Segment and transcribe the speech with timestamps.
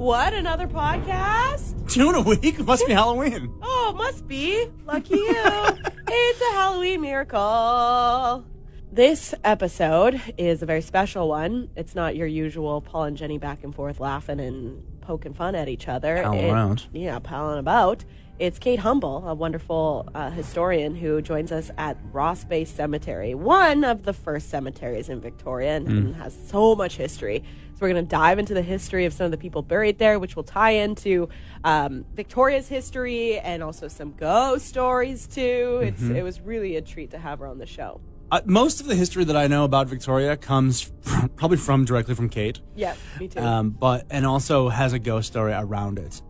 [0.00, 0.32] What?
[0.32, 1.86] Another podcast?
[1.92, 2.58] Two in a week?
[2.66, 3.52] Must be Halloween.
[3.60, 4.66] Oh, must be.
[4.86, 5.34] Lucky you.
[6.08, 8.46] it's a Halloween miracle.
[8.90, 11.68] This episode is a very special one.
[11.76, 15.68] It's not your usual Paul and Jenny back and forth laughing and poking fun at
[15.68, 16.22] each other.
[16.22, 16.86] Palling It- around.
[16.94, 18.02] Yeah, palling about.
[18.38, 23.84] It's Kate Humble, a wonderful uh, historian who joins us at Ross Bay Cemetery, one
[23.84, 27.44] of the first cemeteries in Victoria and, and has so much history.
[27.80, 30.18] So we're going to dive into the history of some of the people buried there,
[30.18, 31.30] which will tie into
[31.64, 35.80] um, Victoria's history and also some ghost stories too.
[35.82, 38.02] It's it was really a treat to have her on the show.
[38.30, 42.14] Uh, most of the history that I know about Victoria comes from, probably from directly
[42.14, 43.40] from Kate, Yeah, me too.
[43.40, 46.20] um, but and also has a ghost story around it.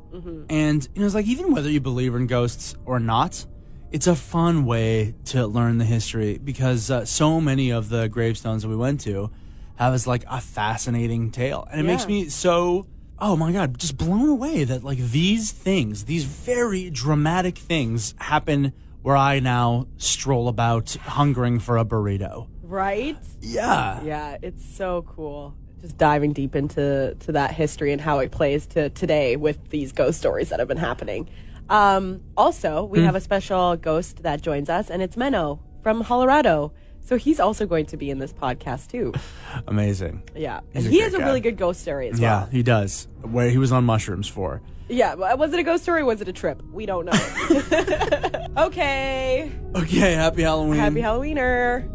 [0.49, 3.45] And you know, it's like even whether you believe in ghosts or not,
[3.91, 8.63] it's a fun way to learn the history because uh, so many of the gravestones
[8.63, 9.33] that we went to
[9.80, 12.87] have as like a fascinating tale, and it makes me so
[13.18, 18.73] oh my god, just blown away that like these things, these very dramatic things, happen
[19.02, 22.49] where I now stroll about hungering for a burrito.
[22.63, 23.16] right?
[23.40, 24.02] Yeah.
[24.02, 25.55] Yeah, it's so cool.
[25.80, 29.93] Just diving deep into to that history and how it plays to today with these
[29.93, 31.29] ghost stories that have been happening.
[31.71, 36.73] Um, also, we have a special ghost that joins us, and it's Menno from Hollerado.
[37.02, 39.12] So he's also going to be in this podcast too.
[39.66, 40.23] Amazing.
[40.37, 41.24] Yeah, He's and he has a guy.
[41.26, 43.09] really good ghost story as Yeah, he does.
[43.23, 44.62] Where he was on mushrooms for.
[44.88, 46.02] Yeah, was it a ghost story?
[46.02, 46.62] or Was it a trip?
[46.73, 47.12] We don't know.
[48.66, 50.78] okay, Okay, happy Halloween.
[50.80, 51.88] happy Halloweener.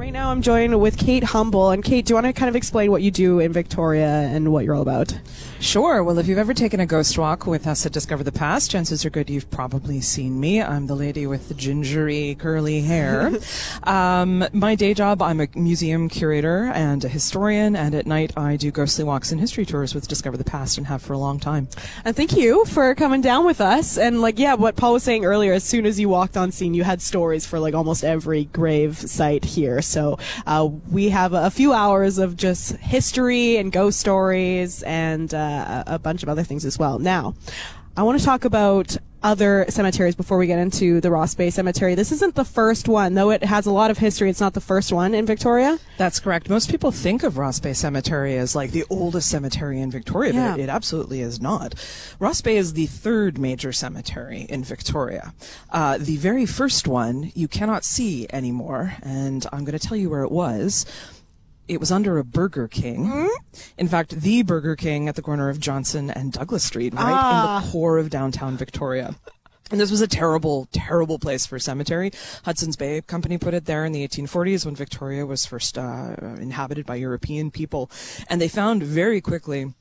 [0.00, 1.68] Right now, I'm joined with Kate Humble.
[1.68, 4.50] And Kate, do you want to kind of explain what you do in Victoria and
[4.50, 5.14] what you're all about?
[5.60, 6.02] Sure.
[6.02, 9.04] Well, if you've ever taken a ghost walk with us at Discover the Past, chances
[9.04, 10.62] are good you've probably seen me.
[10.62, 13.30] I'm the lady with the gingery curly hair.
[13.82, 18.56] um, my day job, I'm a museum curator and a historian, and at night I
[18.56, 21.38] do ghostly walks and history tours with Discover the Past and have for a long
[21.38, 21.68] time.
[22.06, 23.98] And thank you for coming down with us.
[23.98, 26.72] And like, yeah, what Paul was saying earlier, as soon as you walked on scene,
[26.72, 29.82] you had stories for like almost every grave site here.
[29.90, 35.84] So uh, we have a few hours of just history and ghost stories and uh,
[35.86, 36.98] a bunch of other things as well.
[36.98, 37.34] Now,
[37.96, 41.94] I want to talk about other cemeteries before we get into the Ross Bay Cemetery.
[41.94, 44.30] This isn't the first one, though it has a lot of history.
[44.30, 45.78] It's not the first one in Victoria.
[45.98, 46.48] That's correct.
[46.48, 50.50] Most people think of Ross Bay Cemetery as like the oldest cemetery in Victoria, Yeah.
[50.52, 51.74] but it, it absolutely is not.
[52.18, 55.34] Ross Bay is the third major cemetery in Victoria.
[55.68, 60.08] Uh, the very first one you cannot see anymore, and I'm going to tell you
[60.08, 60.86] where it was.
[61.70, 63.30] It was under a Burger King.
[63.78, 67.64] In fact, the Burger King at the corner of Johnson and Douglas Street, right in
[67.64, 69.14] the core of downtown Victoria.
[69.70, 72.10] And this was a terrible, terrible place for a cemetery.
[72.44, 76.86] Hudson's Bay Company put it there in the 1840s when Victoria was first uh, inhabited
[76.86, 77.88] by European people.
[78.26, 79.72] And they found very quickly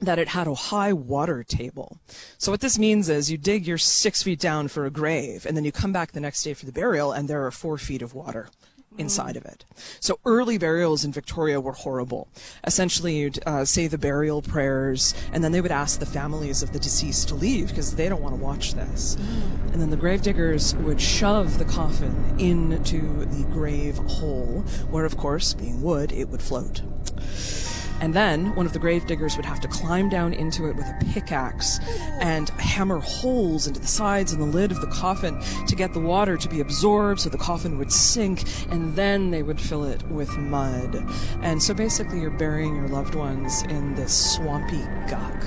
[0.00, 1.98] that it had a high water table.
[2.38, 5.56] So what this means is you dig your six feet down for a grave, and
[5.56, 8.02] then you come back the next day for the burial, and there are four feet
[8.02, 8.48] of water
[8.98, 9.64] inside of it.
[10.00, 12.28] So early burials in Victoria were horrible.
[12.66, 16.72] Essentially, you'd uh, say the burial prayers, and then they would ask the families of
[16.72, 19.16] the deceased to leave because they don't want to watch this.
[19.72, 25.54] And then the gravediggers would shove the coffin into the grave hole, where, of course,
[25.54, 26.82] being wood, it would float.
[28.02, 31.04] And then one of the gravediggers would have to climb down into it with a
[31.12, 31.78] pickaxe
[32.20, 36.00] and hammer holes into the sides and the lid of the coffin to get the
[36.00, 38.42] water to be absorbed so the coffin would sink,
[38.72, 41.08] and then they would fill it with mud.
[41.42, 45.40] And so basically, you're burying your loved ones in this swampy gunk.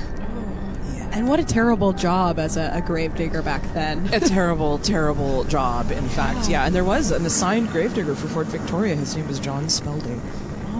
[1.11, 4.09] And what a terrible job as a, a gravedigger back then.
[4.13, 6.49] A terrible, terrible job, in fact.
[6.49, 8.95] Yeah, and there was an assigned gravedigger for Fort Victoria.
[8.95, 10.21] His name was John Speldy.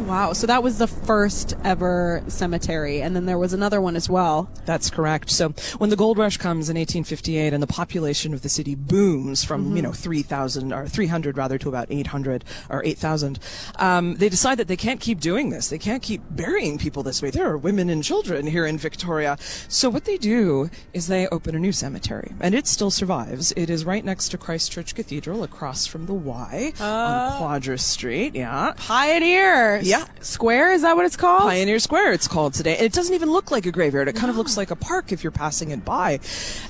[0.06, 0.34] Wow.
[0.34, 3.02] So that was the first ever cemetery.
[3.02, 4.50] And then there was another one as well.
[4.66, 5.32] That's correct.
[5.32, 5.50] So
[5.80, 9.76] when the gold rush comes in 1858 and the population of the city booms from,
[9.76, 13.40] you know, 3,000 or 300 rather to about 800 or 8,000,
[13.80, 15.70] um, they decide that they can't keep doing this.
[15.70, 17.32] They can't keep burying people this way.
[17.32, 19.38] There are women and children here in Victoria.
[19.68, 23.54] So what they do is they open a new cemetery and it still survives.
[23.54, 28.36] It is right next to Christchurch Cathedral across from the Y on Quadra Street.
[28.36, 28.74] Yeah.
[28.78, 29.80] Pioneer.
[29.82, 29.95] Yep.
[30.00, 30.06] Yeah.
[30.22, 31.44] Square, is that what it's called?
[31.44, 32.76] Pioneer Square, it's called today.
[32.76, 34.08] And it doesn't even look like a graveyard.
[34.08, 36.20] It kind of looks like a park if you're passing it by.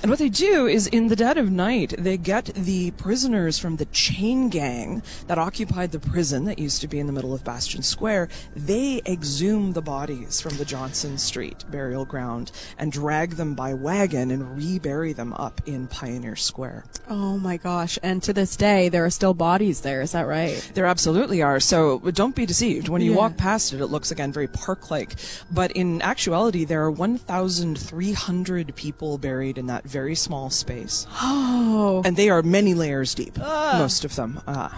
[0.02, 3.78] And what they do is in the dead of night, they get the prisoners from
[3.78, 7.44] the chain gang that occupied the prison that used to be in the middle of
[7.44, 8.30] Bastion Square.
[8.56, 14.32] They exhume the bodies from the Johnson Street burial ground and drag them by wagon
[14.32, 16.86] and rebury them up in Pioneer Square.
[17.10, 17.98] Oh my gosh.
[18.04, 20.02] And to this day, there are still bodies there.
[20.02, 20.72] Is that right?
[20.74, 21.60] There absolutely are.
[21.60, 22.90] So don't be deceived.
[22.90, 23.22] When you Yeah.
[23.22, 25.16] walk past it, it looks again very park-like.
[25.52, 31.08] But in actuality, there are 1,300 people buried in that very small space.
[31.22, 32.02] Oh.
[32.06, 33.38] And they are many layers deep.
[33.38, 34.42] Most of them.
[34.48, 34.70] Uh,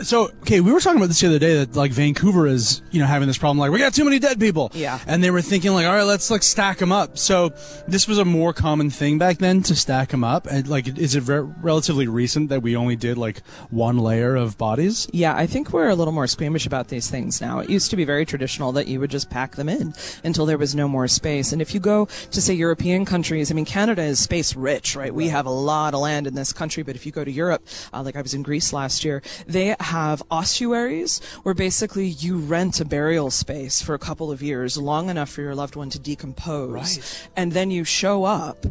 [0.00, 3.00] So, okay, we were talking about this the other day that like Vancouver is, you
[3.00, 3.58] know, having this problem.
[3.58, 4.70] Like, we got too many dead people.
[4.74, 4.98] Yeah.
[5.06, 7.18] And they were thinking like, all right, let's like stack them up.
[7.18, 7.52] So,
[7.86, 10.46] this was a more common thing back then to stack them up.
[10.46, 14.56] And like, is it re- relatively recent that we only did like one layer of
[14.58, 15.08] bodies?
[15.12, 17.58] yeah, I think we're a little more squeamish about these things now.
[17.58, 20.58] It used to be very traditional that you would just pack them in until there
[20.58, 21.52] was no more space.
[21.52, 25.12] And if you go to, say, European countries, I mean, Canada is space rich, right?
[25.12, 27.66] We have a lot of land in this country, but if you go to Europe,
[27.92, 32.80] uh, like I was in Greece last year, they have ossuaries where basically you rent
[32.80, 35.98] a burial space for a couple of years, long enough for your loved one to
[35.98, 36.72] decompose.
[36.72, 37.28] Right.
[37.36, 38.66] And then you show up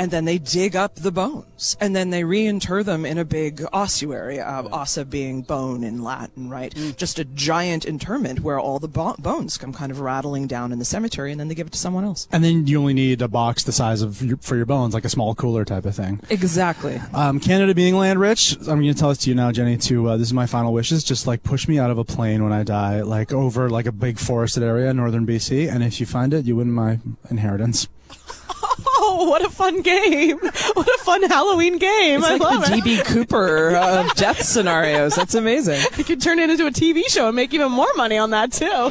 [0.00, 3.62] and then they dig up the bones and then they reinter them in a big
[3.72, 8.88] ossuary uh, ossa being bone in latin right just a giant interment where all the
[8.88, 11.72] bo- bones come kind of rattling down in the cemetery and then they give it
[11.72, 14.56] to someone else And then you only need a box the size of your, for
[14.56, 16.18] your bones, like a small cooler type of thing.
[16.30, 19.76] exactly Um, Canada being land rich, I'm going to tell this to you now, Jenny.
[19.76, 21.04] To uh, this is my final wishes.
[21.04, 23.92] Just like push me out of a plane when I die, like over like a
[23.92, 26.98] big forested area in northern BC, and if you find it, you win my
[27.30, 27.86] inheritance.
[29.12, 30.38] Oh, what a fun game.
[30.38, 32.20] What a fun Halloween game.
[32.20, 32.84] it's I like love the it.
[32.84, 37.26] db cooper of death scenarios that's amazing You could turn it into a TV show
[37.28, 38.90] and make even more money on that too.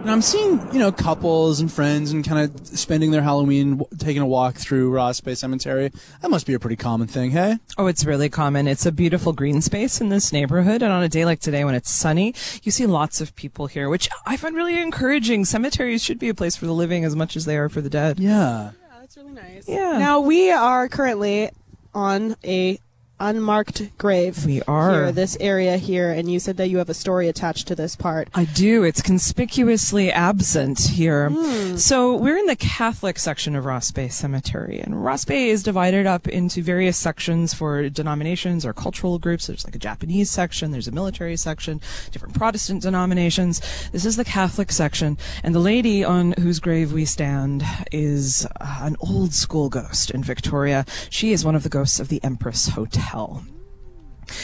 [0.00, 3.96] And I'm seeing, you know, couples and friends and kind of spending their Halloween w-
[3.98, 5.92] taking a walk through Ross Bay Cemetery.
[6.22, 7.58] That must be a pretty common thing, hey?
[7.76, 8.66] Oh, it's really common.
[8.66, 10.80] It's a beautiful green space in this neighborhood.
[10.82, 13.90] And on a day like today when it's sunny, you see lots of people here,
[13.90, 15.44] which I find really encouraging.
[15.44, 17.90] Cemeteries should be a place for the living as much as they are for the
[17.90, 18.18] dead.
[18.18, 18.30] Yeah.
[18.30, 18.70] Yeah.
[19.00, 19.68] That's really nice.
[19.68, 19.98] Yeah.
[19.98, 21.50] Now we are currently
[21.94, 22.78] on a
[23.20, 24.44] unmarked grave.
[24.44, 24.92] We are.
[24.92, 27.94] here, this area here, and you said that you have a story attached to this
[27.94, 28.28] part.
[28.34, 28.82] I do.
[28.82, 31.30] It's conspicuously absent here.
[31.76, 36.06] So we're in the Catholic section of Ross Bay Cemetery, and Ross Bay is divided
[36.06, 39.46] up into various sections for denominations or cultural groups.
[39.46, 41.80] There's like a Japanese section, there's a military section,
[42.10, 43.60] different Protestant denominations.
[43.92, 47.62] This is the Catholic section, and the lady on whose grave we stand
[47.92, 50.86] is uh, an old school ghost in Victoria.
[51.10, 53.09] She is one of the ghosts of the Empress Hotel.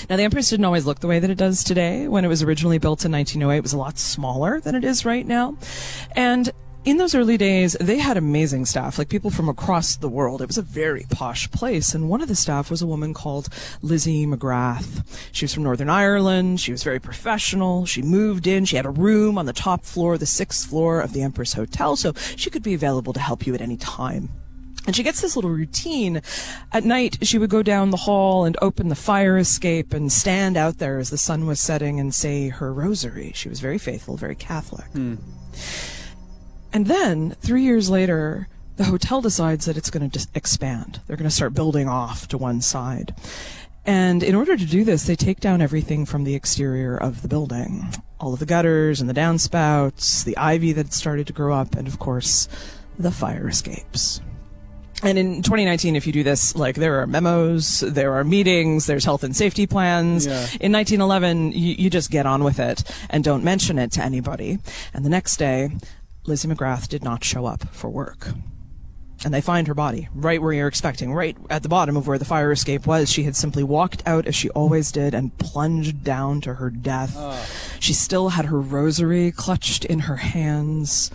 [0.08, 2.08] Now, the Empress didn't always look the way that it does today.
[2.08, 5.04] When it was originally built in 1908, it was a lot smaller than it is
[5.04, 5.56] right now.
[6.16, 6.50] And
[6.84, 10.40] in those early days, they had amazing staff, like people from across the world.
[10.40, 11.94] It was a very posh place.
[11.94, 13.48] And one of the staff was a woman called
[13.82, 15.04] Lizzie McGrath.
[15.32, 16.60] She was from Northern Ireland.
[16.60, 17.86] She was very professional.
[17.86, 18.64] She moved in.
[18.64, 21.96] She had a room on the top floor, the sixth floor of the Empress Hotel,
[21.96, 24.30] so she could be available to help you at any time.
[24.86, 26.22] And she gets this little routine.
[26.72, 30.56] At night, she would go down the hall and open the fire escape and stand
[30.56, 33.32] out there as the sun was setting and say her rosary.
[33.34, 34.86] She was very faithful, very Catholic.
[34.92, 35.16] Hmm.
[36.72, 41.00] And then, three years later, the hotel decides that it's going to expand.
[41.06, 43.14] They're going to start building off to one side.
[43.86, 47.28] And in order to do this, they take down everything from the exterior of the
[47.28, 47.86] building.
[48.20, 51.86] All of the gutters and the downspouts, the ivy that started to grow up, and
[51.86, 52.48] of course,
[52.98, 54.20] the fire escapes.
[55.02, 59.04] And in 2019, if you do this, like there are memos, there are meetings, there's
[59.04, 60.26] health and safety plans.
[60.26, 60.38] Yeah.
[60.61, 64.59] In 1911, you, you just get on with it and don't mention it to anybody.
[64.94, 65.70] And the next day,
[66.25, 68.28] Lizzie McGrath did not show up for work.
[69.25, 72.18] And they find her body right where you're expecting, right at the bottom of where
[72.18, 73.11] the fire escape was.
[73.11, 77.14] She had simply walked out as she always did and plunged down to her death.
[77.16, 77.47] Ah.
[77.80, 81.11] She still had her rosary clutched in her hands.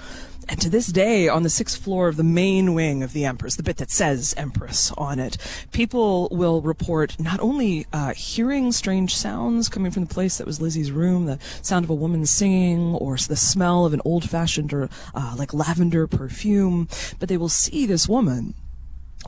[0.51, 3.55] And to this day, on the sixth floor of the main wing of the Empress,
[3.55, 5.38] the bit that says Empress on it,
[5.72, 10.60] people will report not only uh, hearing strange sounds coming from the place that was
[10.60, 14.89] Lizzie's room, the sound of a woman singing, or the smell of an old-fashioned or
[15.15, 18.53] uh, like lavender perfume, but they will see this woman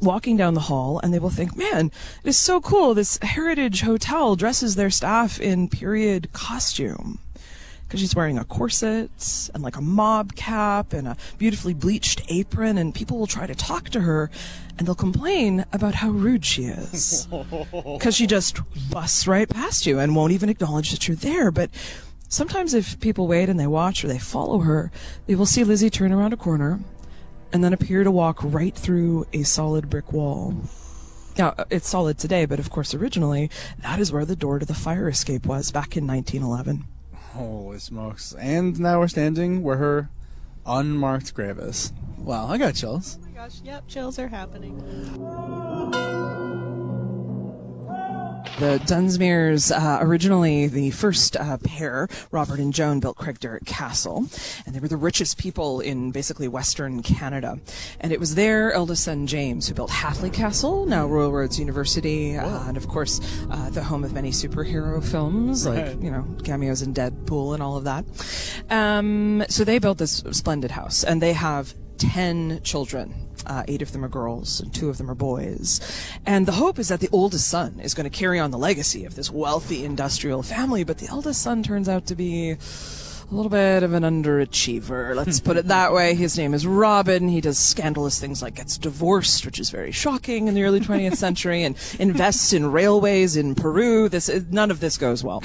[0.02, 1.90] walking down the hall and they will think, man,
[2.26, 2.94] it is so cool.
[2.94, 7.20] This heritage hotel dresses their staff in period costume.
[7.94, 9.12] Because she's wearing a corset
[9.54, 13.54] and like a mob cap and a beautifully bleached apron, and people will try to
[13.54, 14.32] talk to her
[14.80, 17.28] and they'll complain about how rude she is.
[17.72, 18.60] Because she just
[18.90, 21.52] busts right past you and won't even acknowledge that you're there.
[21.52, 21.70] But
[22.30, 24.92] sometimes if people wait and they watch or they follow her,
[25.28, 26.80] they will see Lizzie turn around a corner
[27.52, 30.56] and then appear to walk right through a solid brick wall.
[31.38, 33.52] Now, it's solid today, but of course, originally,
[33.84, 36.88] that is where the door to the fire escape was back in 1911.
[37.34, 38.34] Holy smokes.
[38.34, 40.10] And now we're standing where her
[40.66, 41.92] unmarked grave is.
[42.20, 43.18] Wow, I got chills.
[43.22, 44.80] Oh my gosh, yep, chills are happening.
[48.60, 54.28] The Dunsmuirs, uh, originally the first uh, pair, Robert and Joan, built Craigdarroch Castle,
[54.66, 57.60] and they were the richest people in basically Western Canada.
[58.00, 62.38] And it was their eldest son James who built Hatley Castle, now Royal Roads University,
[62.38, 63.20] uh, and of course
[63.50, 65.88] uh, the home of many superhero films Right.
[65.88, 68.06] like you know cameos in Deadpool and all of that.
[68.70, 73.23] Um, so they built this splendid house, and they have ten children.
[73.46, 75.80] Uh, eight of them are girls and two of them are boys.
[76.26, 79.06] And the hope is that the oldest son is going to carry on the legacy
[79.06, 82.58] of this wealthy industrial family, but the eldest son turns out to be
[83.34, 85.16] a little bit of an underachiever.
[85.16, 86.14] Let's put it that way.
[86.14, 87.30] His name is Robin.
[87.30, 91.16] He does scandalous things like gets divorced, which is very shocking in the early 20th
[91.16, 94.10] century, and invests in railways in Peru.
[94.10, 95.42] This none of this goes well.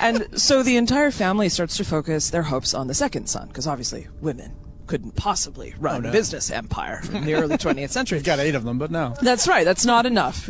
[0.00, 3.66] and so the entire family starts to focus their hopes on the second son, because
[3.66, 4.54] obviously women
[4.86, 6.08] couldn't possibly run no.
[6.08, 8.20] a business empire from the early 20th century.
[8.20, 9.14] Got eight of them, but no.
[9.20, 9.64] That's right.
[9.64, 10.48] That's not enough.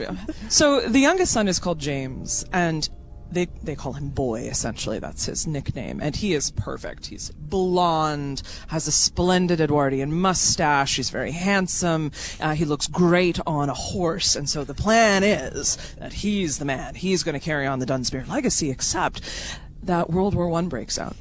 [0.48, 2.88] So the youngest son is called James, and
[3.30, 4.42] they they call him Boy.
[4.42, 7.06] Essentially, that's his nickname, and he is perfect.
[7.06, 10.96] He's blonde, has a splendid Edwardian mustache.
[10.96, 12.12] He's very handsome.
[12.40, 16.64] Uh, he looks great on a horse, and so the plan is that he's the
[16.64, 16.94] man.
[16.94, 18.70] He's going to carry on the Dunsmuir legacy.
[18.70, 19.20] Except
[19.82, 21.16] that World War One breaks out.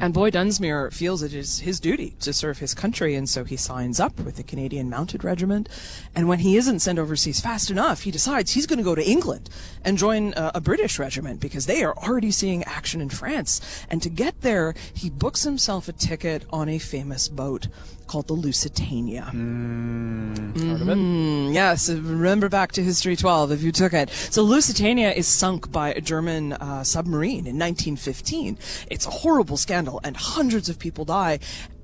[0.00, 3.56] And Boy Dunsmuir feels it is his duty to serve his country, and so he
[3.56, 5.68] signs up with the Canadian Mounted Regiment.
[6.14, 9.04] And when he isn't sent overseas fast enough, he decides he's going to go to
[9.04, 9.50] England
[9.84, 13.60] and join uh, a British regiment because they are already seeing action in France.
[13.90, 17.66] And to get there, he books himself a ticket on a famous boat
[18.10, 19.22] called the Lusitania.
[19.22, 20.98] Heard of it?
[20.98, 24.10] Mm, yes, remember back to History 12 if you took it.
[24.10, 28.58] So Lusitania is sunk by a German uh, submarine in 1915.
[28.90, 31.38] It's a horrible scandal, and hundreds of people die.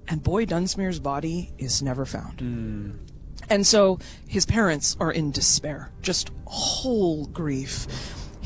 [0.09, 2.41] And Boy Dunsmuir's body is never found.
[3.49, 7.87] And so his parents are in despair, just whole grief.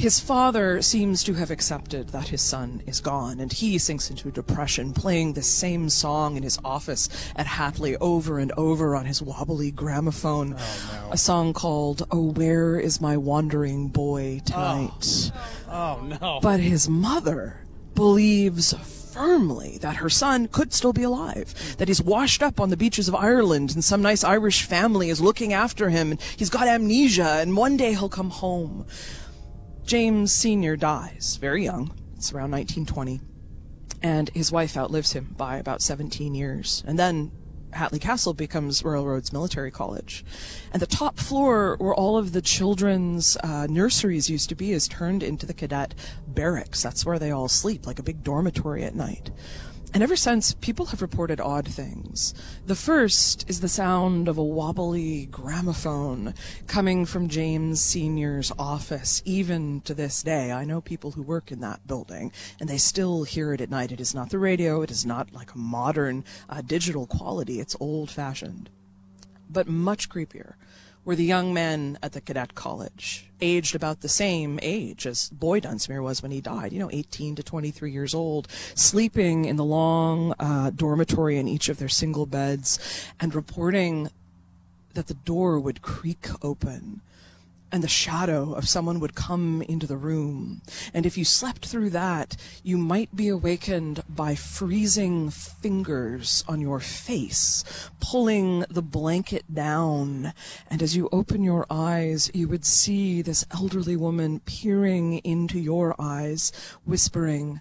[0.00, 4.30] His father seems to have accepted that his son is gone, and he sinks into
[4.30, 9.20] depression, playing the same song in his office at Hatley over and over on his
[9.20, 10.56] wobbly gramophone.
[10.56, 15.32] Oh, a song called Oh, Where is My Wandering Boy Tonight?
[15.68, 16.00] Oh.
[16.00, 16.40] oh, no.
[16.40, 18.72] But his mother believes
[19.12, 23.06] firmly that her son could still be alive, that he's washed up on the beaches
[23.06, 27.38] of Ireland and some nice Irish family is looking after him and he's got amnesia
[27.40, 28.86] and one day he'll come home.
[29.90, 30.76] James Sr.
[30.76, 31.92] dies very young.
[32.14, 33.20] It's around 1920.
[34.00, 36.84] And his wife outlives him by about 17 years.
[36.86, 37.32] And then
[37.72, 40.24] Hatley Castle becomes Royal Roads Military College.
[40.72, 44.86] And the top floor where all of the children's uh, nurseries used to be is
[44.86, 46.84] turned into the cadet barracks.
[46.84, 49.32] That's where they all sleep, like a big dormitory at night.
[49.92, 52.32] And ever since, people have reported odd things.
[52.64, 56.34] The first is the sound of a wobbly gramophone
[56.68, 60.52] coming from James Sr.'s office, even to this day.
[60.52, 62.30] I know people who work in that building,
[62.60, 63.90] and they still hear it at night.
[63.90, 67.76] It is not the radio, it is not like a modern uh, digital quality, it's
[67.80, 68.70] old fashioned.
[69.48, 70.54] But much creepier
[71.04, 75.60] were the young men at the cadet college, aged about the same age as Boy
[75.60, 79.64] Dunsmuir was when he died, you know, 18 to 23 years old, sleeping in the
[79.64, 82.78] long uh, dormitory in each of their single beds
[83.18, 84.10] and reporting
[84.94, 87.00] that the door would creak open
[87.72, 90.62] and the shadow of someone would come into the room.
[90.92, 96.80] And if you slept through that, you might be awakened by freezing fingers on your
[96.80, 97.64] face,
[98.00, 100.32] pulling the blanket down.
[100.68, 105.94] And as you open your eyes, you would see this elderly woman peering into your
[105.98, 106.52] eyes,
[106.84, 107.60] whispering,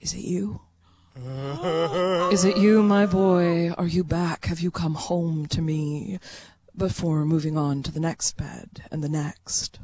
[0.00, 0.60] Is it you?
[2.32, 3.70] Is it you, my boy?
[3.72, 4.46] Are you back?
[4.46, 6.18] Have you come home to me?
[6.76, 9.78] Before moving on to the next bed and the next.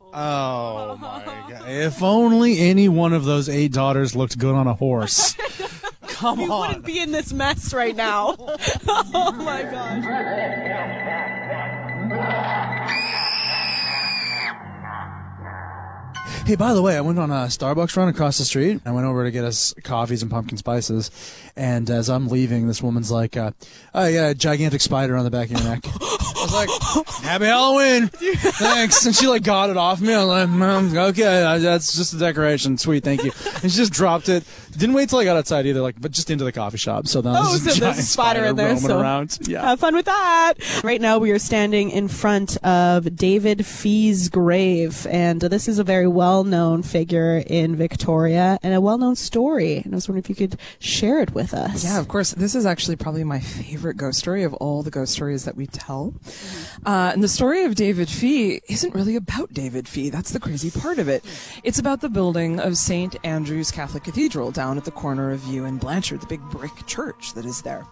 [0.00, 1.68] Oh, my God.
[1.68, 5.36] If only any one of those eight daughters looked good on a horse.
[6.06, 6.68] Come You on.
[6.68, 8.36] wouldn't be in this mess right now.
[8.88, 10.04] oh my gosh.
[16.46, 18.80] Hey, by the way, I went on a Starbucks run across the street.
[18.86, 21.10] I went over to get us coffees and pumpkin spices.
[21.56, 23.50] And as I'm leaving, this woman's like, uh,
[23.92, 27.46] "Oh, yeah, a gigantic spider on the back of your neck." I was like, "Happy
[27.46, 30.14] Halloween, thanks." And she like got it off me.
[30.14, 32.78] I'm like, "Mom, okay, that's just a decoration.
[32.78, 34.44] Sweet, thank you." And she just dropped it.
[34.76, 37.08] Didn't wait till I got outside either, like, but just into the coffee shop.
[37.08, 39.38] So now Oh, so a there's a giant spider in there, so- around.
[39.48, 39.62] Yeah.
[39.62, 40.54] Have fun with that.
[40.84, 45.84] Right now, we are standing in front of David Fee's grave, and this is a
[45.84, 49.78] very well-known figure in Victoria and a well-known story.
[49.78, 51.82] And I was wondering if you could share it with us.
[51.82, 52.32] Yeah, of course.
[52.32, 55.66] This is actually probably my favorite ghost story of all the ghost stories that we
[55.66, 56.12] tell.
[56.84, 60.10] Uh, and the story of David Fee isn't really about David Fee.
[60.10, 61.24] That's the crazy part of it.
[61.64, 63.16] It's about the building of St.
[63.24, 67.32] Andrew's Catholic Cathedral down at the corner of View and Blanchard, the big brick church
[67.32, 67.86] that is there.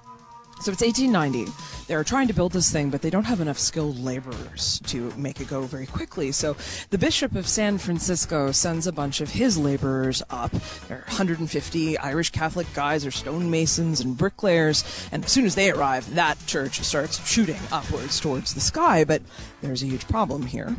[0.64, 1.52] So it's 1890.
[1.88, 5.38] They're trying to build this thing, but they don't have enough skilled laborers to make
[5.42, 6.32] it go very quickly.
[6.32, 6.56] So
[6.88, 10.52] the Bishop of San Francisco sends a bunch of his laborers up.
[10.88, 15.06] There are 150 Irish Catholic guys or stonemasons and bricklayers.
[15.12, 19.04] And as soon as they arrive, that church starts shooting upwards towards the sky.
[19.04, 19.20] But
[19.60, 20.74] there's a huge problem here.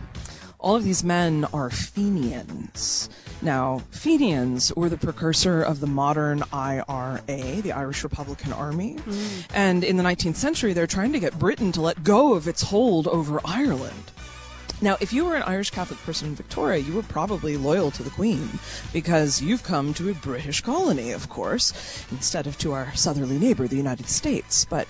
[0.58, 3.08] All of these men are Fenians.
[3.42, 8.96] Now, Fenians were the precursor of the modern IRA, the Irish Republican Army.
[8.96, 9.46] Mm.
[9.54, 12.64] And in the 19th century, they're trying to get Britain to let go of its
[12.64, 14.12] hold over Ireland.
[14.82, 18.04] Now, if you were an Irish Catholic person in Victoria, you were probably loyal to
[18.04, 18.50] the Queen
[18.92, 21.72] because you've come to a British colony, of course,
[22.12, 24.66] instead of to our southerly neighbor, the United States.
[24.70, 24.90] But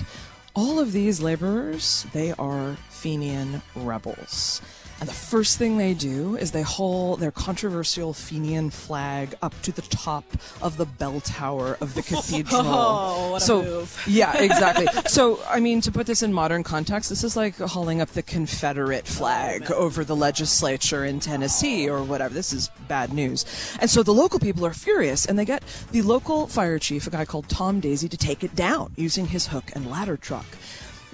[0.55, 4.61] all of these laborers, they are Fenian rebels.
[4.99, 9.71] And the first thing they do is they haul their controversial Fenian flag up to
[9.71, 10.23] the top
[10.61, 12.61] of the bell tower of the cathedral.
[12.63, 14.03] Oh, what a so, move.
[14.07, 14.87] yeah, exactly.
[15.07, 18.23] so, I mean, to put this in modern context, this is like hauling up the
[18.23, 22.33] Confederate flag over the legislature in Tennessee or whatever.
[22.33, 23.45] This is bad news.
[23.81, 27.09] And so the local people are furious and they get the local fire chief, a
[27.09, 30.45] guy called Tom Deasy, to take it down using his hook and ladder truck.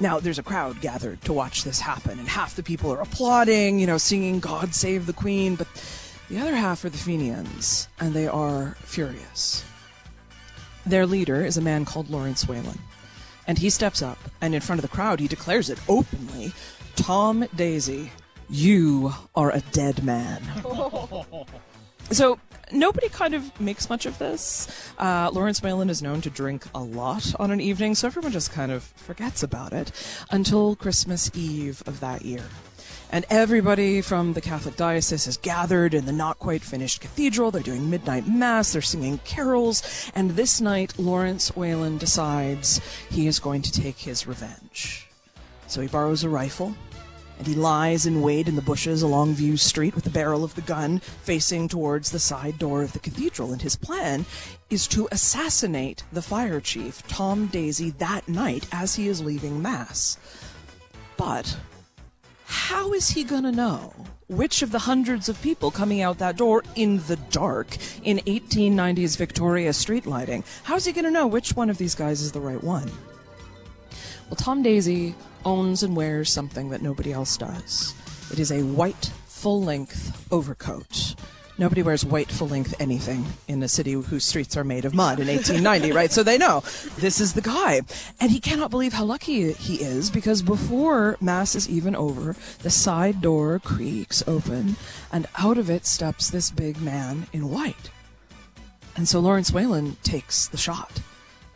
[0.01, 3.77] Now, there's a crowd gathered to watch this happen, and half the people are applauding,
[3.77, 5.67] you know, singing God Save the Queen, but
[6.27, 9.63] the other half are the Fenians, and they are furious.
[10.87, 12.79] Their leader is a man called Lawrence Whalen.
[13.45, 16.51] And he steps up, and in front of the crowd, he declares it openly
[16.95, 18.09] Tom Deasy,
[18.49, 20.41] you are a dead man.
[22.11, 22.39] so,
[22.71, 24.67] nobody kind of makes much of this.
[24.97, 28.51] Uh, Lawrence Whalen is known to drink a lot on an evening, so everyone just
[28.51, 29.91] kind of forgets about it
[30.31, 32.43] until Christmas Eve of that year.
[33.13, 37.51] And everybody from the Catholic diocese is gathered in the not quite finished cathedral.
[37.51, 42.79] They're doing midnight mass, they're singing carols, and this night Lawrence Whalen decides
[43.09, 45.09] he is going to take his revenge.
[45.67, 46.75] So he borrows a rifle
[47.41, 50.53] and he lies in wait in the bushes along View Street with the barrel of
[50.53, 53.51] the gun facing towards the side door of the cathedral.
[53.51, 54.27] And his plan
[54.69, 60.19] is to assassinate the fire chief, Tom Deasy, that night as he is leaving Mass.
[61.17, 61.57] But
[62.45, 63.91] how is he going to know
[64.27, 69.17] which of the hundreds of people coming out that door in the dark in 1890s
[69.17, 70.43] Victoria street lighting?
[70.61, 72.91] How is he going to know which one of these guys is the right one?
[74.31, 75.13] Well, Tom Deasy
[75.43, 77.93] owns and wears something that nobody else does.
[78.31, 81.15] It is a white, full length overcoat.
[81.57, 85.19] Nobody wears white, full length anything in a city whose streets are made of mud
[85.19, 86.13] in 1890, right?
[86.13, 86.61] So they know
[86.95, 87.81] this is the guy.
[88.21, 92.69] And he cannot believe how lucky he is because before Mass is even over, the
[92.69, 94.77] side door creaks open
[95.11, 97.89] and out of it steps this big man in white.
[98.95, 101.01] And so Lawrence Whalen takes the shot.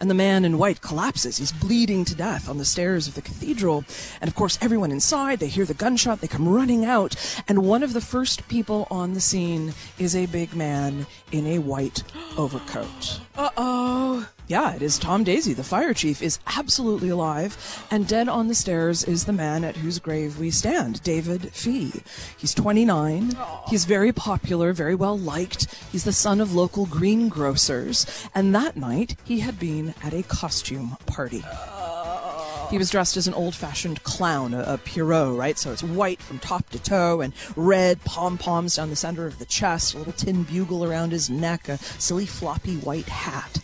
[0.05, 1.37] And the man in white collapses.
[1.37, 3.83] He's bleeding to death on the stairs of the cathedral.
[4.21, 7.15] And of course, everyone inside, they hear the gunshot, they come running out.
[7.47, 11.57] And one of the first people on the scene is a big man in a
[11.57, 12.03] white
[12.37, 13.19] overcoat.
[13.35, 14.29] Uh oh.
[14.47, 18.53] Yeah, it is Tom Deasy, the fire chief, is absolutely alive, and dead on the
[18.53, 22.03] stairs is the man at whose grave we stand, David Fee.
[22.37, 23.31] He's 29.
[23.67, 25.73] He's very popular, very well liked.
[25.91, 30.95] He's the son of local greengrocers, and that night he had been at a costume
[31.07, 31.43] party.
[32.69, 35.57] He was dressed as an old fashioned clown, a, a Pierrot, right?
[35.57, 39.39] So it's white from top to toe and red pom poms down the center of
[39.39, 43.59] the chest, a little tin bugle around his neck, a silly floppy white hat.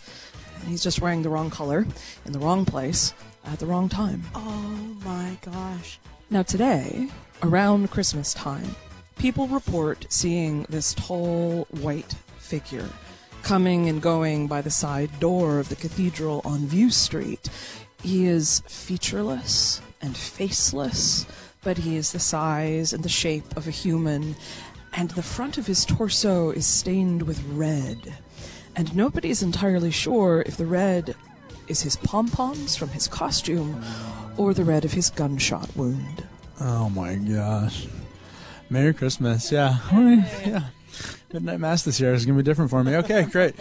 [0.62, 1.86] And he's just wearing the wrong color
[2.26, 3.14] in the wrong place
[3.46, 4.24] at the wrong time.
[4.36, 6.00] Oh my gosh.
[6.30, 7.10] Now, today,
[7.44, 8.76] around Christmas time,
[9.18, 12.88] people report seeing this tall white figure
[13.44, 17.50] coming and going by the side door of the cathedral on View Street.
[18.04, 21.26] He is featureless and faceless,
[21.64, 24.36] but he is the size and the shape of a human.
[24.94, 28.14] and the front of his torso is stained with red.
[28.76, 31.16] And nobody's entirely sure if the red
[31.68, 33.84] is his pom poms from his costume
[34.38, 36.26] or the red of his gunshot wound.
[36.60, 37.88] Oh my gosh.
[38.70, 39.52] Merry Christmas.
[39.52, 39.78] Yeah.
[39.92, 40.26] All right.
[40.46, 40.64] Yeah.
[41.34, 42.96] Midnight Mass this year is going to be different for me.
[42.98, 43.56] Okay, great.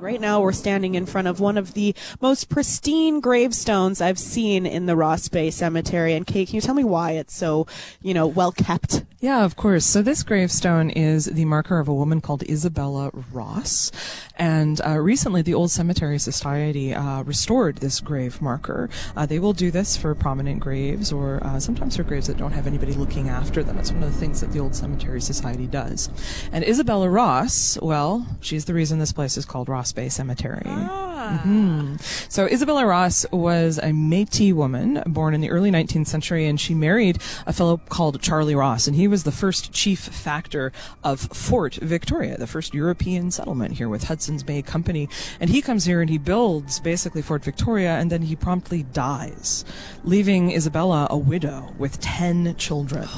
[0.00, 4.64] Right now, we're standing in front of one of the most pristine gravestones I've seen
[4.64, 6.14] in the Ross Bay Cemetery.
[6.14, 7.66] And Kate, can you tell me why it's so,
[8.00, 9.04] you know, well kept?
[9.20, 9.84] Yeah, of course.
[9.84, 13.90] So this gravestone is the marker of a woman called Isabella Ross.
[14.36, 18.88] And uh, recently, the Old Cemetery Society uh, restored this grave marker.
[19.16, 22.52] Uh, they will do this for prominent graves or uh, sometimes for graves that don't
[22.52, 23.76] have anybody looking after them.
[23.78, 26.08] It's one of the things that the Old Cemetery Society does.
[26.52, 30.62] And Isabella Ross, well, she's the reason this place is called Ross Bay Cemetery.
[30.64, 31.96] hmm
[32.28, 36.72] So Isabella Ross was a Métis woman born in the early 19th century, and she
[36.72, 41.74] married a fellow called Charlie Ross, and he was the first chief factor of Fort
[41.74, 45.08] Victoria, the first European settlement here with Hudson's Bay Company.
[45.40, 49.64] And he comes here and he builds basically Fort Victoria, and then he promptly dies,
[50.04, 53.08] leaving Isabella a widow with 10 children.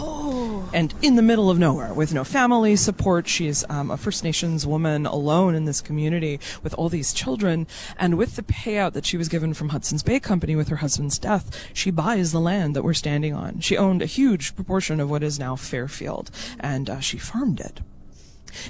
[0.72, 4.66] And in the middle of nowhere, with no family support, she's um, a First Nations
[4.66, 7.66] woman alone in this community with all these children.
[7.98, 11.18] And with the payout that she was given from Hudson's Bay Company with her husband's
[11.18, 13.60] death, she buys the land that we're standing on.
[13.60, 17.80] She owned a huge proportion of what is now Fairfield, and uh, she farmed it.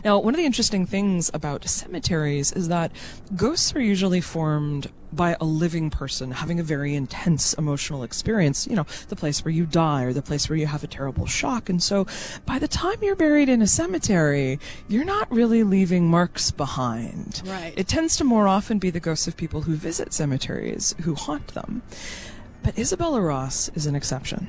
[0.04, 2.92] Now, one of the interesting things about cemeteries is that
[3.34, 8.76] ghosts are usually formed by a living person having a very intense emotional experience, you
[8.76, 11.68] know, the place where you die or the place where you have a terrible shock.
[11.68, 12.06] And so
[12.46, 17.42] by the time you're buried in a cemetery, you're not really leaving marks behind.
[17.44, 17.72] Right.
[17.76, 21.48] It tends to more often be the ghosts of people who visit cemeteries who haunt
[21.54, 21.82] them.
[22.62, 24.48] But Isabella Ross is an exception.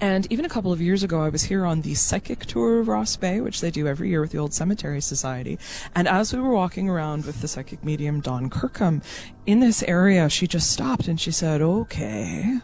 [0.00, 2.88] And even a couple of years ago, I was here on the psychic tour of
[2.88, 5.58] Ross Bay, which they do every year with the Old Cemetery Society.
[5.94, 9.02] And as we were walking around with the psychic medium Dawn Kirkham
[9.46, 12.58] in this area, she just stopped and she said, Okay,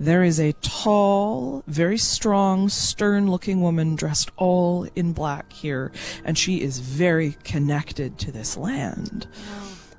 [0.00, 5.92] there is a tall, very strong, stern looking woman dressed all in black here,
[6.24, 9.26] and she is very connected to this land.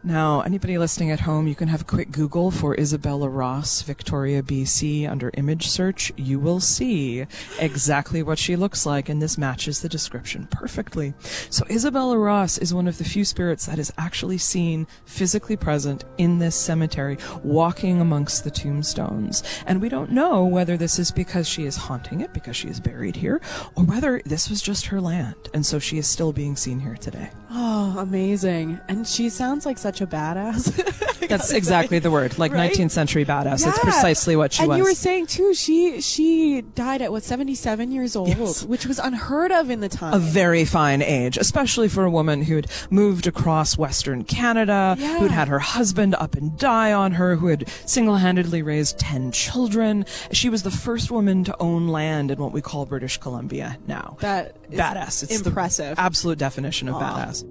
[0.05, 4.43] Now, anybody listening at home, you can have a quick Google for Isabella Ross, Victoria,
[4.43, 6.11] BC, under image search.
[6.17, 7.25] You will see
[7.57, 11.13] exactly what she looks like, and this matches the description perfectly.
[11.49, 16.03] So, Isabella Ross is one of the few spirits that is actually seen physically present
[16.17, 19.41] in this cemetery, walking amongst the tombstones.
[19.67, 22.81] And we don't know whether this is because she is haunting it, because she is
[22.81, 23.39] buried here,
[23.75, 26.97] or whether this was just her land, and so she is still being seen here
[26.97, 27.29] today.
[27.55, 28.79] Oh, amazing.
[28.87, 30.73] And she sounds like such a badass.
[31.29, 32.71] That's exactly the word, like Right?
[32.73, 33.63] 19th century badass.
[33.63, 34.77] That's precisely what she and was.
[34.79, 38.63] you were saying too, she she died at what seventy seven years old, Yes.
[38.65, 40.13] which was unheard of in the time.
[40.13, 45.19] a very fine age, especially for a woman who'd moved across Western Canada, Yeah.
[45.19, 50.05] who'd had her husband up and die on her, who had single-handedly raised 10 children.
[50.31, 54.17] She was the first woman to own land in what we call British Columbia now.
[54.19, 55.23] that badass.
[55.23, 55.97] It's the impressive.
[55.99, 56.99] absolute definition of Aw.
[57.25, 57.42] badass.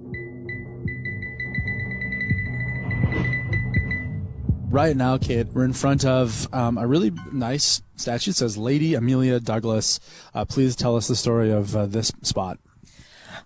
[4.72, 8.30] Right now, Kate, we're in front of um, a really nice statue.
[8.30, 10.00] It says Lady Amelia Douglas.
[10.32, 12.58] Uh, please tell us the story of uh, this spot.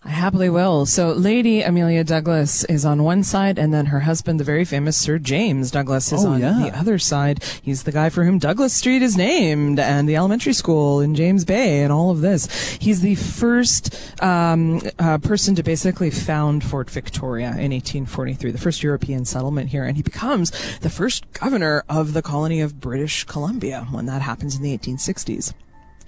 [0.05, 0.87] I happily will.
[0.87, 4.97] So, Lady Amelia Douglas is on one side, and then her husband, the very famous
[4.97, 6.53] Sir James Douglas, is Oh, on yeah.
[6.59, 7.43] the other side.
[7.63, 11.45] He's the guy for whom Douglas Street is named, and the elementary school in James
[11.45, 12.47] Bay, and all of this.
[12.81, 18.83] He's the first um, uh, person to basically found Fort Victoria in 1843, the first
[18.83, 23.87] European settlement here, and he becomes the first governor of the colony of British Columbia
[23.91, 25.53] when that happens in the 1860s.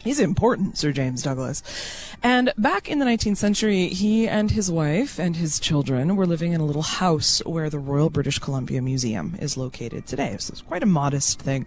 [0.04, 1.62] He's important, Sir James Douglas.
[2.22, 6.52] And back in the 19th century, he and his wife and his children were living
[6.52, 10.37] in a little house where the Royal British Columbia Museum is located today.
[10.38, 11.66] So it's quite a modest thing.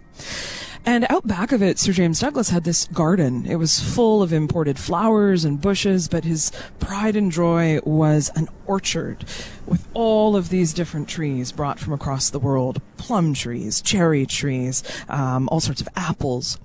[0.84, 3.46] And out back of it, Sir James Douglas had this garden.
[3.46, 8.48] It was full of imported flowers and bushes, but his pride and joy was an
[8.66, 9.24] orchard
[9.66, 14.82] with all of these different trees brought from across the world plum trees, cherry trees,
[15.08, 16.58] um, all sorts of apples.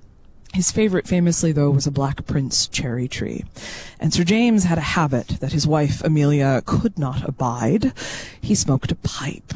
[0.54, 3.44] His favorite, famously, though, was a Black Prince cherry tree.
[4.00, 7.92] And Sir James had a habit that his wife, Amelia, could not abide.
[8.40, 9.52] He smoked a pipe.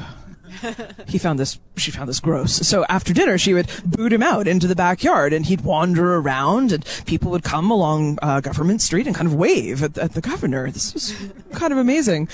[1.08, 2.52] he found this, she found this gross.
[2.66, 6.72] So after dinner, she would boot him out into the backyard and he'd wander around
[6.72, 10.20] and people would come along uh, Government Street and kind of wave at, at the
[10.20, 10.70] governor.
[10.70, 11.14] This was
[11.52, 12.28] kind of amazing.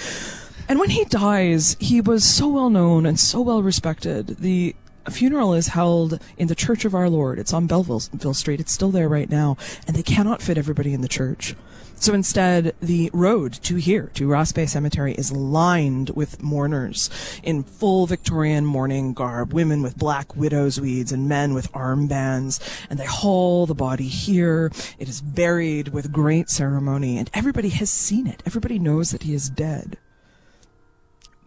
[0.68, 4.36] And when he dies, he was so well known and so well respected.
[4.38, 4.74] The
[5.12, 7.38] funeral is held in the Church of Our Lord.
[7.38, 8.00] It's on Belleville
[8.34, 8.60] Street.
[8.60, 11.54] It's still there right now, and they cannot fit everybody in the church.
[12.00, 17.10] So instead, the road to here, to Ross Bay Cemetery, is lined with mourners
[17.42, 23.00] in full Victorian mourning garb, women with black widow's weeds and men with armbands, and
[23.00, 24.70] they haul the body here.
[25.00, 28.44] It is buried with great ceremony, and everybody has seen it.
[28.46, 29.98] Everybody knows that he is dead.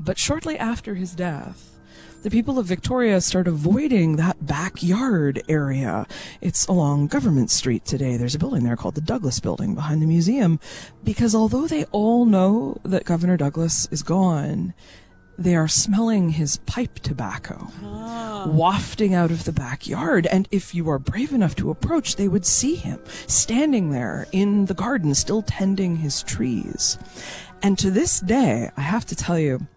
[0.02, 1.71] But shortly after his death,
[2.22, 6.06] the people of Victoria start avoiding that backyard area.
[6.40, 8.16] It's along Government Street today.
[8.18, 10.60] There's a building there called the Douglas Building behind the museum
[11.04, 14.74] because although they all know that Governor Douglas is gone,
[15.38, 18.46] they are smelling his pipe tobacco ah.
[18.48, 20.28] wafting out of the backyard.
[20.28, 24.66] And if you are brave enough to approach, they would see him standing there in
[24.66, 27.00] the garden, still tending his trees.
[27.64, 29.68] And to this day, I have to tell you,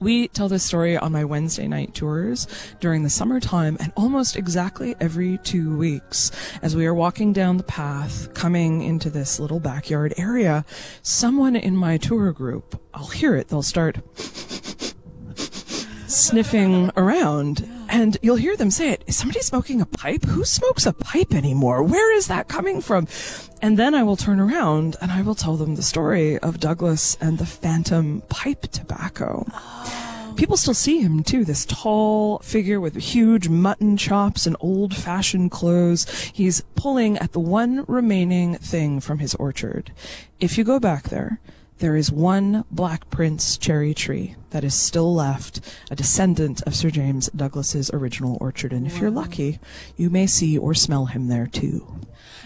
[0.00, 2.46] we tell this story on my Wednesday night tours
[2.80, 6.30] during the summertime and almost exactly every two weeks.
[6.62, 10.64] As we are walking down the path coming into this little backyard area,
[11.02, 13.98] someone in my tour group, I'll hear it, they'll start
[16.06, 19.04] sniffing around and you'll hear them say it.
[19.06, 20.24] Is somebody smoking a pipe?
[20.24, 21.82] Who smokes a pipe anymore?
[21.82, 23.08] Where is that coming from?
[23.60, 27.18] And then I will turn around and I will tell them the story of Douglas
[27.20, 29.44] and the phantom pipe tobacco.
[29.52, 30.34] Oh.
[30.36, 35.50] People still see him too, this tall figure with huge mutton chops and old fashioned
[35.50, 36.08] clothes.
[36.32, 39.92] He's pulling at the one remaining thing from his orchard.
[40.38, 41.40] If you go back there,
[41.80, 46.90] there is one Black Prince cherry tree that is still left, a descendant of Sir
[46.90, 48.72] James Douglas's original orchard.
[48.72, 49.58] And if you're lucky,
[49.96, 52.00] you may see or smell him there too.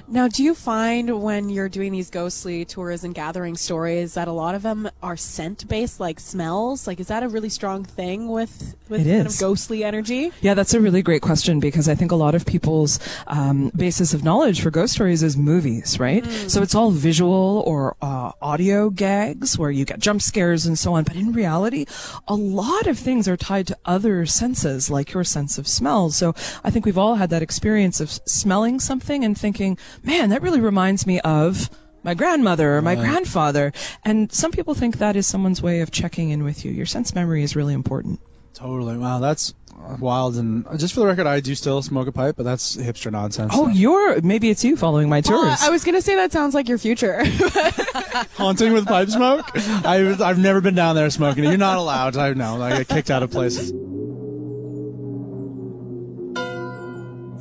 [0.07, 4.33] Now, do you find when you're doing these ghostly tours and gathering stories that a
[4.33, 6.87] lot of them are scent based, like smells?
[6.87, 9.35] Like, is that a really strong thing with with It kind is.
[9.35, 10.31] of ghostly energy?
[10.43, 14.13] Yeah, that's a really great question because I think a lot of people's um, basis
[14.13, 16.25] of knowledge for ghost stories is movies, right?
[16.49, 20.95] So it's all visual or uh, audio gags where you get jump scares and so
[20.95, 21.05] on.
[21.05, 21.87] But in reality,
[22.29, 26.11] a lot of things are tied to other senses, like your sense of smell.
[26.11, 30.43] So I think we've all had that experience of smelling something and thinking, man, that
[30.43, 31.71] really reminds me of
[32.03, 33.73] my grandmother or my grandfather.
[34.05, 36.71] And some people think that is someone's way of checking in with you.
[36.71, 38.21] Your sense memory is really important.
[38.53, 38.97] Totally.
[38.97, 39.55] Wow, that's
[39.99, 40.37] wild.
[40.37, 43.53] And just for the record, I do still smoke a pipe, but that's hipster nonsense.
[43.55, 45.41] Oh, you're maybe it's you following my tours.
[45.41, 47.25] Well, I was gonna say that sounds like your future.
[48.37, 49.47] haunting with pipe smoke.
[49.85, 51.45] I've I've never been down there smoking.
[51.45, 52.17] You're not allowed.
[52.17, 52.61] I know.
[52.63, 53.73] I get kicked out of places.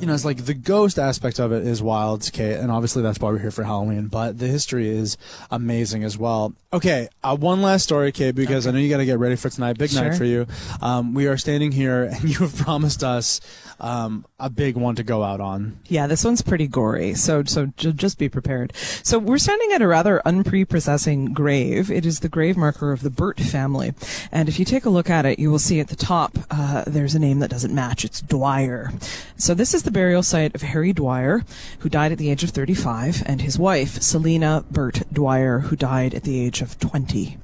[0.00, 3.18] You know, it's like the ghost aspect of it is wild, Kate, and obviously that's
[3.20, 4.08] why we're here for Halloween.
[4.08, 5.16] But the history is
[5.50, 6.52] amazing as well.
[6.74, 9.48] Okay, uh, one last story, Kate, because I know you got to get ready for
[9.48, 9.78] tonight.
[9.78, 10.46] Big night for you.
[10.82, 13.40] Um, we are standing here, and you have promised us
[13.80, 15.78] um, a big one to go out on.
[15.86, 18.74] yeah, this one's pretty gory, so so j- just be prepared.
[18.76, 21.90] So we're standing at a rather unprepossessing grave.
[21.90, 23.94] It is the grave marker of the Burt family,
[24.30, 26.84] and if you take a look at it, you will see at the top uh,
[26.86, 28.04] there's a name that doesn't match.
[28.04, 28.92] It's Dwyer.
[29.36, 31.44] So this is the burial site of Harry Dwyer,
[31.80, 36.14] who died at the age of 35, and his wife Selina Burt Dwyer, who died
[36.14, 37.38] at the age of 20.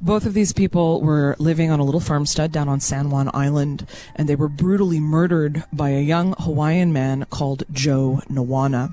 [0.00, 3.86] Both of these people were living on a little farmstead down on San Juan Island,
[4.14, 8.92] and they were brutally murdered by a young Hawaiian man called Joe Nawana.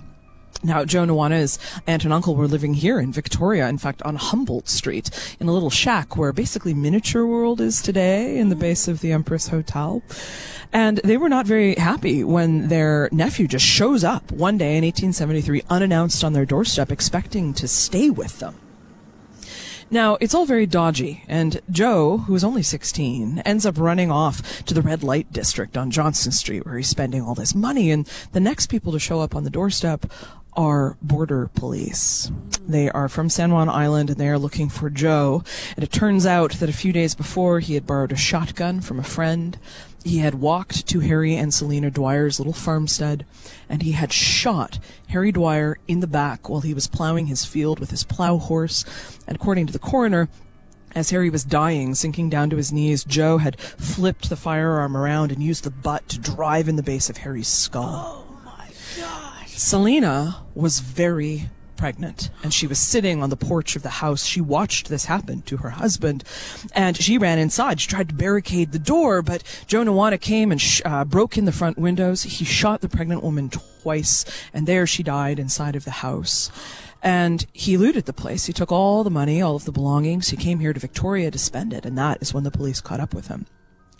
[0.63, 4.69] Now, Joe Nawana's aunt and uncle were living here in Victoria, in fact, on Humboldt
[4.69, 9.01] Street, in a little shack where basically Miniature World is today, in the base of
[9.01, 10.03] the Empress Hotel.
[10.71, 14.83] And they were not very happy when their nephew just shows up one day in
[14.83, 18.55] 1873, unannounced on their doorstep, expecting to stay with them.
[19.93, 24.63] Now, it's all very dodgy, and Joe, who is only 16, ends up running off
[24.63, 28.07] to the red light district on Johnson Street where he's spending all this money, and
[28.31, 30.05] the next people to show up on the doorstep
[30.53, 32.31] are border police.
[32.67, 35.43] They are from San Juan Island and they are looking for Joe,
[35.75, 38.99] and it turns out that a few days before he had borrowed a shotgun from
[38.99, 39.57] a friend.
[40.03, 43.25] He had walked to Harry and Selina Dwyer's little farmstead,
[43.69, 47.79] and he had shot Harry Dwyer in the back while he was plowing his field
[47.79, 48.83] with his plow horse.
[49.27, 50.27] And according to the coroner,
[50.95, 55.31] as Harry was dying, sinking down to his knees, Joe had flipped the firearm around
[55.31, 58.25] and used the butt to drive in the base of Harry's skull.
[58.27, 59.20] Oh my gosh.
[59.63, 61.47] Selina was very
[61.77, 64.25] pregnant and she was sitting on the porch of the house.
[64.25, 66.23] She watched this happen to her husband
[66.73, 67.79] and she ran inside.
[67.79, 71.45] She tried to barricade the door, but Joe Nawana came and sh- uh, broke in
[71.45, 72.23] the front windows.
[72.23, 76.51] He shot the pregnant woman twice and there she died inside of the house.
[77.03, 78.47] And he looted the place.
[78.47, 80.29] He took all the money, all of the belongings.
[80.29, 82.99] He came here to Victoria to spend it, and that is when the police caught
[82.99, 83.45] up with him.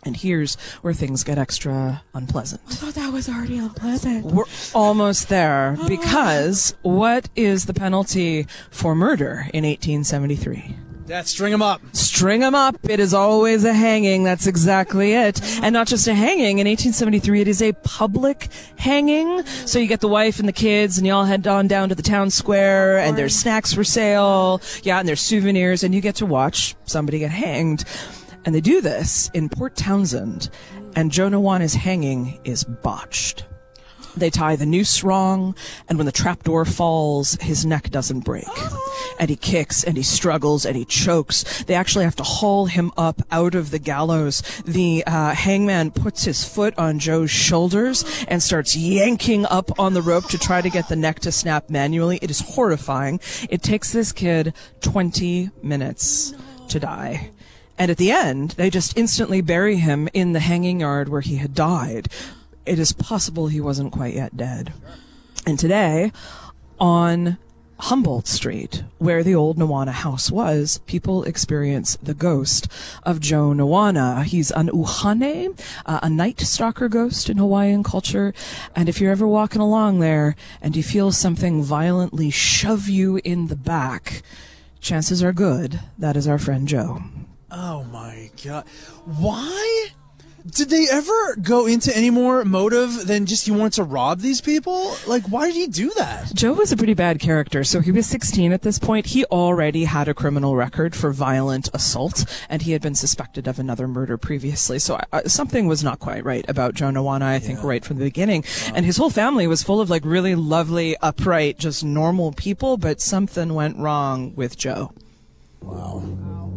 [0.04, 2.62] And here's where things get extra unpleasant.
[2.68, 4.26] I thought that was already unpleasant.
[4.26, 5.88] We're almost there oh.
[5.88, 10.76] because what is the penalty for murder in 1873?
[11.12, 11.82] Death, string him up.
[11.92, 12.78] String 'em up.
[12.84, 14.24] It is always a hanging.
[14.24, 15.42] That's exactly it.
[15.62, 16.60] And not just a hanging.
[16.60, 19.44] In 1873, it is a public hanging.
[19.66, 21.96] So you get the wife and the kids, and you all head on down to
[21.96, 24.62] the town square, and there's snacks for sale.
[24.84, 27.84] Yeah, and there's souvenirs, and you get to watch somebody get hanged.
[28.46, 30.50] And they do this in Port Townsend,
[30.96, 33.46] and Joe Nawana's hanging is botched.
[34.16, 35.56] They tie the noose wrong,
[35.88, 38.48] and when the trapdoor falls, his neck doesn't break.
[39.20, 41.64] And he kicks, and he struggles, and he chokes.
[41.64, 44.42] They actually have to haul him up out of the gallows.
[44.66, 50.02] The uh, hangman puts his foot on Joe's shoulders and starts yanking up on the
[50.02, 52.20] rope to try to get the neck to snap manually.
[52.22, 53.20] It is horrifying.
[53.50, 56.34] It takes this kid 20 minutes
[56.70, 57.32] to die.
[57.82, 61.38] And at the end, they just instantly bury him in the hanging yard where he
[61.38, 62.10] had died.
[62.64, 64.72] It is possible he wasn't quite yet dead.
[65.48, 66.12] And today,
[66.80, 67.40] on
[67.80, 72.68] Humboldt Street, where the old Nawana house was, people experience the ghost
[73.02, 74.26] of Joe Nawana.
[74.26, 78.32] He's an uhane, uh, a night stalker ghost in Hawaiian culture.
[78.76, 83.48] And if you're ever walking along there and you feel something violently shove you in
[83.48, 84.22] the back,
[84.82, 87.02] chances are good that is our friend Joe.
[87.52, 88.66] Oh my god.
[89.06, 89.90] Why?
[90.50, 94.42] Did they ever go into any more motive than just he wanted to rob these
[94.42, 94.96] people?
[95.06, 96.34] Like, why did he do that?
[96.34, 97.64] Joe was a pretty bad character.
[97.64, 99.08] So he was 16 at this point.
[99.08, 103.60] He already had a criminal record for violent assault, and he had been suspected of
[103.60, 104.80] another murder previously.
[104.80, 108.06] So uh, something was not quite right about Joe Nawana, I think, right from the
[108.06, 108.44] beginning.
[108.74, 113.00] And his whole family was full of like really lovely, upright, just normal people, but
[113.00, 114.92] something went wrong with Joe.
[115.62, 116.51] Wow.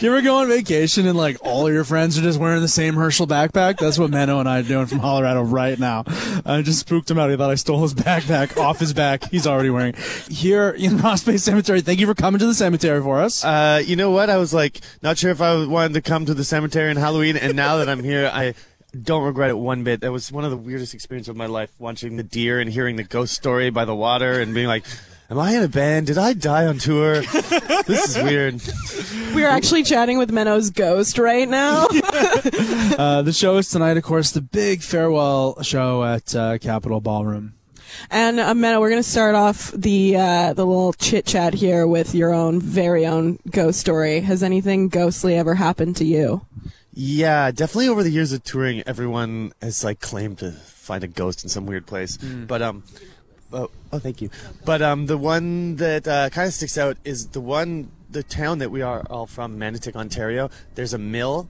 [0.00, 2.94] You ever go on vacation and like all your friends are just wearing the same
[2.94, 3.78] Herschel backpack?
[3.78, 6.04] That's what Menno and I are doing from Hollerado right now.
[6.44, 7.30] I just spooked him out.
[7.30, 9.30] He thought I stole his backpack off his back.
[9.30, 9.94] He's already wearing.
[10.28, 13.44] Here in Ross Bay Cemetery, thank you for coming to the cemetery for us.
[13.44, 14.30] Uh, you know what?
[14.30, 17.36] I was like, not sure if I wanted to come to the cemetery on Halloween,
[17.36, 18.54] and now that I'm here, I
[19.00, 20.00] don't regret it one bit.
[20.00, 22.96] That was one of the weirdest experiences of my life, watching the deer and hearing
[22.96, 24.84] the ghost story by the water and being like,
[25.32, 26.08] Am I in a band?
[26.08, 27.22] Did I die on tour?
[27.86, 28.60] this is weird.
[29.34, 31.88] We're actually chatting with Menno's ghost right now.
[32.92, 37.54] Uh, the show is tonight, of course, the big farewell show at uh, Capitol Ballroom.
[38.10, 41.86] And uh, Menno, we're going to start off the uh, the little chit chat here
[41.86, 44.20] with your own very own ghost story.
[44.20, 46.44] Has anything ghostly ever happened to you?
[46.92, 51.42] Yeah, definitely over the years of touring, everyone has like claimed to find a ghost
[51.42, 52.18] in some weird place.
[52.18, 52.84] But um,
[53.52, 54.30] oh, oh, thank you.
[54.64, 58.58] But um, the one that uh, kind of sticks out is the one, the town
[58.58, 60.50] that we are all from, Manotick, Ontario.
[60.74, 61.48] There's a mill,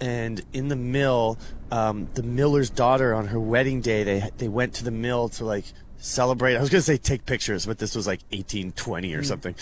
[0.00, 1.38] and in the mill,
[1.70, 5.44] um, the miller's daughter on her wedding day, they they went to the mill to
[5.44, 5.64] like
[5.98, 6.56] celebrate.
[6.56, 9.54] I was gonna say take pictures, but this was like 1820 or something.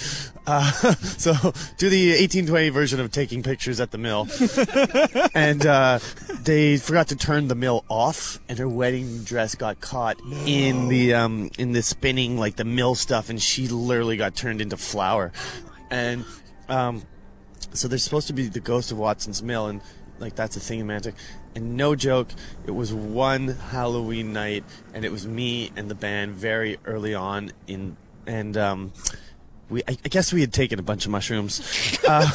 [0.47, 1.33] Uh, so
[1.79, 4.29] do the 1820 version of taking pictures at the mill
[5.35, 5.99] and uh,
[6.43, 11.15] they forgot to turn the mill off, and her wedding dress got caught in the
[11.15, 15.33] um, in the spinning like the mill stuff, and she literally got turned into flour.
[15.91, 16.25] And
[16.69, 17.03] um,
[17.73, 19.81] so there's supposed to be the ghost of Watson's Mill, and
[20.19, 21.15] like that's a thing in Manotick.
[21.57, 22.29] And no joke,
[22.67, 27.51] it was one Halloween night, and it was me and the band very early on
[27.67, 28.93] in, and um,
[29.71, 32.29] we I, I guess we had taken a bunch of mushrooms, uh,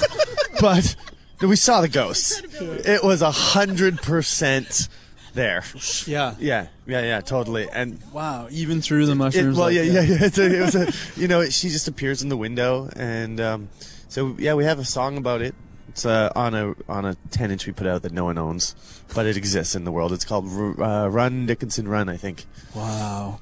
[0.60, 0.96] but
[1.40, 2.44] we saw the ghost.
[2.60, 4.90] It was a hundred percent
[5.36, 5.64] there.
[6.08, 6.36] Yeah.
[6.40, 7.68] Yeah, yeah, yeah, totally.
[7.72, 8.48] And Wow.
[8.52, 9.56] Even through the it, mushrooms.
[9.58, 9.94] well, like yeah, that.
[9.94, 10.26] yeah, yeah.
[10.26, 13.70] It's a, it was a, you know, she just appears in the window, and um,
[14.10, 15.54] so yeah, we have a song about it.
[15.92, 18.76] It's uh, on a on a ten inch we put out that no one owns,
[19.14, 20.14] but it exists in the world.
[20.14, 22.46] It's called R- uh, Run Dickinson Run, I think.
[22.74, 23.42] Wow.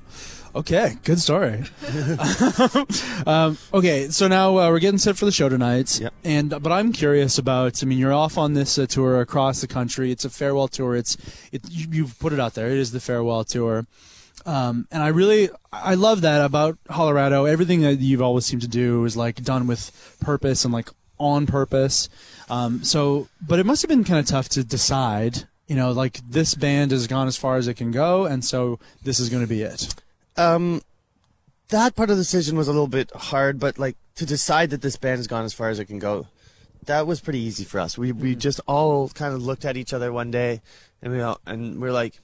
[0.55, 1.63] Okay, good story.
[3.27, 6.11] um, okay, so now uh, we're getting set for the show tonight, Yep.
[6.23, 7.83] and but I'm curious about.
[7.83, 10.11] I mean, you're off on this uh, tour across the country.
[10.11, 10.95] It's a farewell tour.
[10.95, 11.17] It's
[11.51, 12.65] it, you, you've put it out there.
[12.67, 13.85] It is the farewell tour,
[14.47, 17.47] um, and I really I love that about Hollerado.
[17.47, 21.45] Everything that you've always seemed to do is like done with purpose and like on
[21.45, 22.09] purpose.
[22.49, 25.47] Um, so, but it must have been kind of tough to decide.
[25.67, 28.79] You know, like this band has gone as far as it can go, and so
[29.03, 29.93] this is going to be it.
[30.35, 30.81] Um,
[31.67, 34.81] that part of the decision was a little bit hard, but like to decide that
[34.81, 36.27] this band has gone as far as it can go,
[36.85, 37.97] that was pretty easy for us.
[37.97, 40.61] We we just all kind of looked at each other one day,
[41.01, 42.19] and we all, and we're like,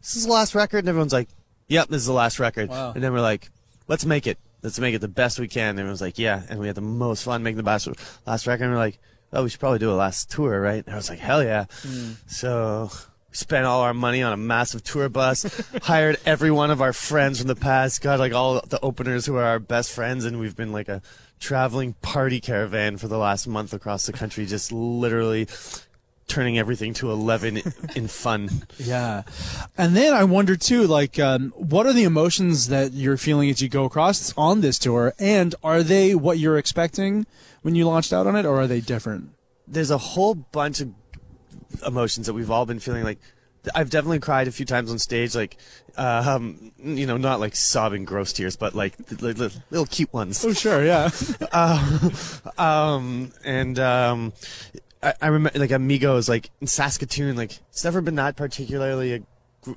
[0.00, 1.28] "This is the last record," and everyone's like,
[1.68, 2.92] "Yep, this is the last record." Wow.
[2.92, 3.50] And then we're like,
[3.86, 5.70] "Let's make it." Let's make it the best we can.
[5.70, 6.42] And everyone was like, yeah.
[6.48, 7.88] And we had the most fun making the last,
[8.26, 8.64] last record.
[8.64, 8.98] And we are like,
[9.32, 10.84] oh, we should probably do a last tour, right?
[10.84, 11.66] And I was like, hell yeah.
[11.82, 12.12] Hmm.
[12.26, 12.90] So
[13.30, 16.92] we spent all our money on a massive tour bus, hired every one of our
[16.92, 20.40] friends from the past, got like all the openers who are our best friends, and
[20.40, 21.00] we've been like a
[21.38, 25.46] traveling party caravan for the last month across the country, just literally
[26.30, 27.62] turning everything to 11
[27.94, 28.48] in fun.
[28.78, 29.22] Yeah.
[29.76, 33.60] And then I wonder too, like, um, what are the emotions that you're feeling as
[33.60, 35.12] you go across on this tour?
[35.18, 37.26] And are they what you're expecting
[37.62, 39.30] when you launched out on it, or are they different?
[39.68, 40.94] There's a whole bunch of
[41.86, 43.18] emotions that we've all been feeling like
[43.74, 45.56] I've definitely cried a few times on stage, like,
[45.96, 50.42] um, you know, not like sobbing gross tears, but like little, little cute ones.
[50.44, 51.10] Oh, sure, yeah.
[51.52, 52.10] uh,
[52.58, 54.32] um, and um,
[55.02, 59.20] I, I remember like Amigos, like in Saskatoon, like it's never been that particularly a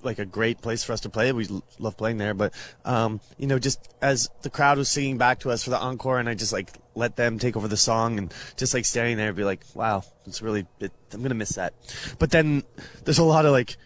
[0.01, 1.31] like a great place for us to play.
[1.31, 1.47] We
[1.79, 2.53] love playing there, but
[2.85, 6.19] um, you know, just as the crowd was singing back to us for the encore,
[6.19, 9.29] and I just like let them take over the song, and just like standing there,
[9.29, 11.73] and be like, "Wow, it's really, it, I'm gonna miss that."
[12.19, 12.63] But then
[13.03, 13.77] there's a lot of like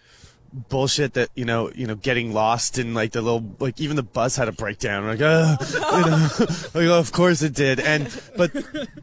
[0.54, 4.04] bullshit that you know, you know, getting lost in like the little, like even the
[4.04, 5.06] bus had a breakdown.
[5.06, 6.30] Like, uh, you know,
[6.74, 8.52] like, of course it did, and but,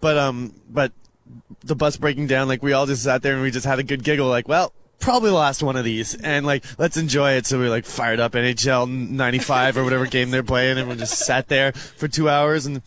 [0.01, 0.93] but um, but
[1.63, 3.83] the bus breaking down, like we all just sat there and we just had a
[3.83, 4.73] good giggle, like, well
[5.05, 7.47] probably the last one of these, and like let's enjoy it.
[7.47, 11.19] So we like fired up NHL '95 or whatever game they're playing, and we just
[11.19, 12.83] sat there for two hours, and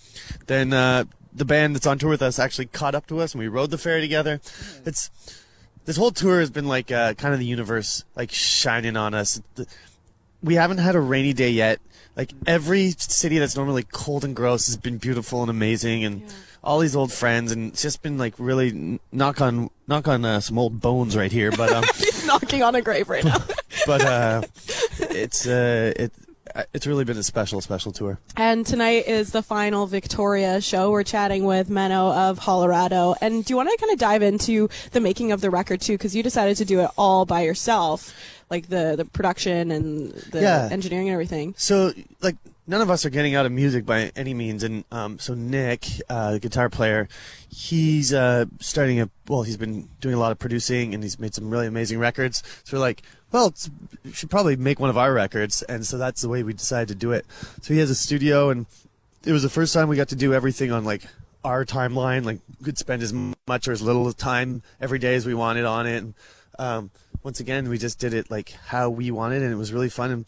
[0.48, 3.40] then uh, the band that's on tour with us actually caught up to us, and
[3.40, 4.42] we rode the ferry together.
[4.86, 5.12] It's
[5.86, 9.42] this whole tour has been like uh, kind of the universe like shining on us.
[10.44, 11.80] We haven't had a rainy day yet.
[12.16, 16.22] Like every city that's normally cold and gross has been beautiful and amazing, and.
[16.22, 16.28] Yeah
[16.64, 20.40] all these old friends, and it's just been like really knock on knock on uh,
[20.40, 21.52] some old bones right here.
[21.52, 23.38] But um, he's knocking on a grave right now.
[23.86, 24.42] but uh,
[25.00, 26.12] it's uh, it
[26.74, 28.20] it's really been a special, special tour.
[28.36, 30.92] And tonight is the final Victoria show.
[30.92, 33.16] We're chatting with Menno of Hollerado.
[33.22, 35.94] And do you want to kind of dive into the making of the record too?
[35.94, 38.14] Because you decided to do it all by yourself,
[38.50, 40.70] like the the production and the yeah.
[40.72, 41.54] engineering and everything.
[41.58, 42.36] So, like
[42.68, 44.64] none of us are getting out of music by any means.
[44.64, 47.08] And um, so Nick, uh, the guitar player,
[47.50, 51.34] he's uh, starting a well, he's been doing a lot of producing and he's made
[51.34, 52.44] some really amazing records.
[52.64, 53.02] So we're like,
[53.32, 53.54] well,
[54.04, 56.88] we should probably make one of our records, and so that's the way we decided
[56.90, 57.26] to do it.
[57.62, 58.66] So he has a studio, and
[59.26, 61.04] it was the first time we got to do everything on like
[61.44, 62.24] our timeline.
[62.24, 65.66] Like we could spend as much or as little time every day as we wanted
[65.66, 65.98] on it.
[65.98, 66.14] And,
[66.60, 66.92] um,
[67.24, 70.12] once again, we just did it like how we wanted, and it was really fun.
[70.12, 70.26] And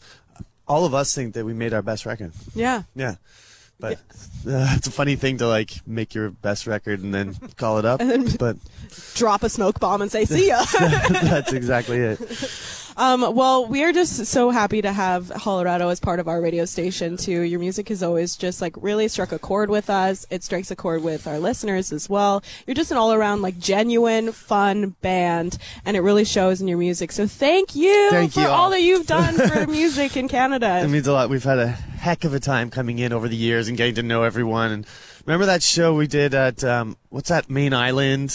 [0.70, 2.32] all of us think that we made our best record.
[2.54, 2.84] Yeah.
[2.94, 3.16] Yeah.
[3.80, 3.94] But
[4.46, 7.84] uh, it's a funny thing to like make your best record and then call it
[7.84, 8.00] up.
[8.38, 8.56] but
[9.14, 10.64] drop a smoke bomb and say, "See ya."
[11.10, 12.18] that's exactly it.
[12.96, 16.64] Um, well, we are just so happy to have Hollerado as part of our radio
[16.64, 17.42] station too.
[17.42, 20.26] Your music has always just like really struck a chord with us.
[20.30, 22.42] It strikes a chord with our listeners as well.
[22.66, 26.78] You're just an all around like genuine, fun band, and it really shows in your
[26.78, 27.12] music.
[27.12, 28.64] So thank you thank for you all.
[28.64, 30.80] all that you've done for music in Canada.
[30.82, 31.30] It means a lot.
[31.30, 34.02] We've had a heck of a time coming in over the years and getting to
[34.02, 34.72] know everyone.
[34.72, 34.86] And
[35.26, 38.34] remember that show we did at um, what's that main island?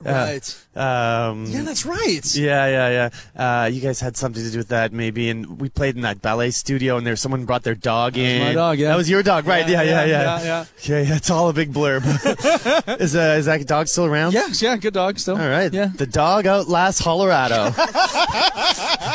[0.00, 0.56] Right.
[0.78, 2.24] Um, yeah, that's right.
[2.36, 3.64] Yeah, yeah, yeah.
[3.64, 5.28] Uh, you guys had something to do with that, maybe.
[5.28, 8.40] And we played in that ballet studio, and there someone brought their dog that in.
[8.40, 8.88] my dog, yeah.
[8.88, 9.68] That was your dog, right?
[9.68, 10.06] Yeah, yeah, yeah.
[10.06, 10.44] yeah, yeah.
[10.44, 12.04] yeah, Okay, yeah, it's all a big blurb.
[13.00, 14.34] is uh, is that dog still around?
[14.34, 15.36] Yeah, yeah, good dog still.
[15.36, 15.72] All right.
[15.72, 15.90] Yeah.
[15.94, 17.74] The dog outlasts Hollerado.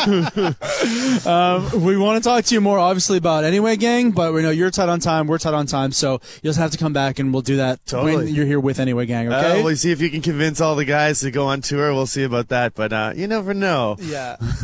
[1.26, 4.50] um, we want to talk to you more, obviously, about Anyway Gang, but we know
[4.50, 7.20] you're tight on time, we're tight on time, so you'll just have to come back,
[7.20, 8.16] and we'll do that totally.
[8.16, 9.32] when you're here with Anyway Gang.
[9.32, 9.62] Okay.
[9.62, 11.94] Uh, we'll see if you can convince all the guys to go on tour.
[11.94, 13.96] We'll see about that, but uh, you never know.
[14.00, 14.38] Yeah.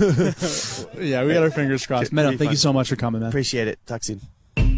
[0.98, 2.12] yeah, we got our fingers crossed.
[2.12, 2.50] Menno, thank fun.
[2.52, 3.30] you so much for coming, man.
[3.30, 3.80] Appreciate it.
[3.86, 4.22] Talk soon.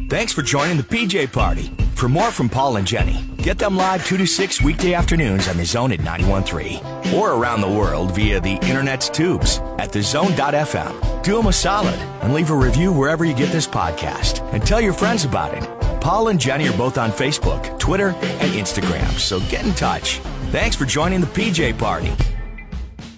[0.09, 1.71] Thanks for joining the PJ Party.
[1.95, 5.55] For more from Paul and Jenny, get them live 2 to 6 weekday afternoons on
[5.55, 11.23] The Zone at 91.3 or around the world via the internet's tubes at thezone.fm.
[11.23, 14.81] Do them a solid and leave a review wherever you get this podcast and tell
[14.81, 15.63] your friends about it.
[16.01, 20.19] Paul and Jenny are both on Facebook, Twitter, and Instagram, so get in touch.
[20.51, 22.11] Thanks for joining the PJ Party.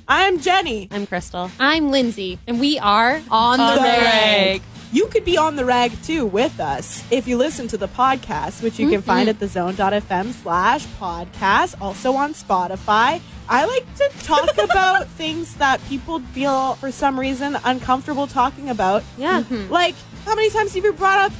[0.08, 0.88] I'm Jenny.
[0.92, 1.50] I'm Crystal.
[1.60, 2.38] I'm Lindsay.
[2.46, 4.04] And we are on, on the, the rag.
[4.04, 4.62] rag.
[4.92, 8.62] You could be on the rag too with us if you listen to the podcast,
[8.62, 8.94] which you mm-hmm.
[8.94, 13.20] can find at thezone.fm slash podcast, also on Spotify.
[13.50, 19.04] I like to talk about things that people feel for some reason uncomfortable talking about.
[19.18, 19.42] Yeah.
[19.42, 19.74] Mm-hmm.
[19.74, 21.34] Like, how many times have you brought up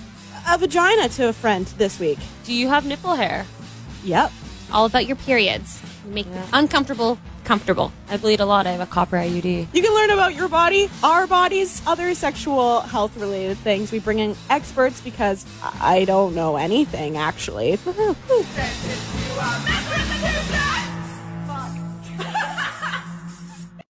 [0.50, 2.18] a vagina to a friend this week?
[2.46, 3.46] Do you have nipple hair?
[4.04, 4.32] Yep.
[4.72, 6.48] All about your periods make yeah.
[6.54, 7.92] uncomfortable comfortable.
[8.10, 8.68] I bleed a lot.
[8.68, 9.68] I have a copper IUD.
[9.74, 13.92] You can learn about your body, our bodies, other sexual health related things.
[13.92, 15.46] We bring in experts because
[15.82, 17.80] I don't know anything actually.